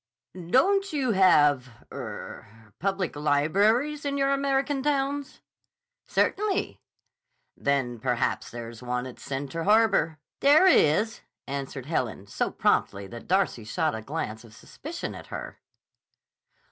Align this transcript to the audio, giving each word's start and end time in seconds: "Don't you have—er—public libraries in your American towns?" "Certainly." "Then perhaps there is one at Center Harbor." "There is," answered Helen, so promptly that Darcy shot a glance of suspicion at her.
"Don't 0.33 0.91
you 0.93 1.11
have—er—public 1.11 3.15
libraries 3.15 4.03
in 4.03 4.17
your 4.17 4.31
American 4.31 4.81
towns?" 4.81 5.41
"Certainly." 6.07 6.79
"Then 7.55 7.99
perhaps 7.99 8.49
there 8.49 8.67
is 8.67 8.81
one 8.81 9.05
at 9.05 9.19
Center 9.19 9.65
Harbor." 9.65 10.17
"There 10.39 10.65
is," 10.65 11.21
answered 11.45 11.85
Helen, 11.85 12.25
so 12.25 12.49
promptly 12.49 13.05
that 13.09 13.27
Darcy 13.27 13.63
shot 13.63 13.93
a 13.93 14.01
glance 14.01 14.43
of 14.43 14.55
suspicion 14.55 15.13
at 15.13 15.27
her. 15.27 15.59